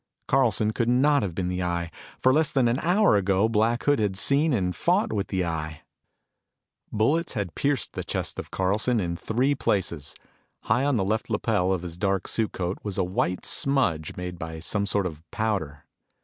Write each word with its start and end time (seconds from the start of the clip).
Carlson 0.27 0.71
could 0.71 0.89
not 0.89 1.21
have 1.21 1.35
been 1.35 1.47
the 1.47 1.61
Eye, 1.61 1.91
for 2.19 2.33
less 2.33 2.51
than 2.51 2.67
an 2.67 2.79
hour 2.79 3.15
ago, 3.15 3.47
Black 3.47 3.83
Hood 3.83 3.99
had 3.99 4.17
seen 4.17 4.51
and 4.51 4.75
fought 4.75 5.13
with 5.13 5.27
the 5.27 5.45
Eye! 5.45 5.81
Bullets 6.91 7.33
had 7.33 7.53
pierced 7.53 7.93
the 7.93 8.03
chest 8.03 8.39
of 8.39 8.49
Carlson 8.49 8.99
in 8.99 9.15
three 9.15 9.53
places. 9.53 10.15
High 10.61 10.85
on 10.85 10.97
the 10.97 11.05
left 11.05 11.29
lapel 11.29 11.71
of 11.71 11.83
his 11.83 11.99
dark 11.99 12.27
suit 12.27 12.51
coat 12.51 12.79
was 12.81 12.97
a 12.97 13.03
white 13.03 13.45
smudge 13.45 14.15
made 14.17 14.39
by 14.39 14.59
some 14.59 14.87
sort 14.87 15.05
of 15.05 15.21
powder. 15.29 15.85